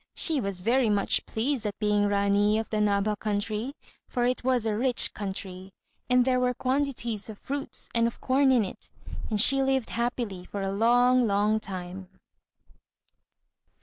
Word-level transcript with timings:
She 0.15 0.41
was 0.41 0.61
very 0.61 0.89
much 0.89 1.27
pleased 1.27 1.63
at 1.67 1.77
being 1.77 2.05
Rání 2.09 2.59
of 2.59 2.71
the 2.71 2.77
Nabha 2.77 3.15
country; 3.19 3.75
for 4.09 4.25
it 4.25 4.43
was 4.43 4.65
a 4.65 4.75
rich 4.75 5.13
country, 5.13 5.69
and 6.09 6.25
there 6.25 6.39
were 6.39 6.55
quantities 6.55 7.29
of 7.29 7.37
fruits 7.37 7.87
and 7.93 8.07
of 8.07 8.19
corn 8.19 8.51
in 8.51 8.65
it. 8.65 8.89
And 9.29 9.39
she 9.39 9.61
lived 9.61 9.91
happily 9.91 10.43
for 10.43 10.63
a 10.63 10.71
long, 10.71 11.27
long 11.27 11.59
time. 11.59 12.09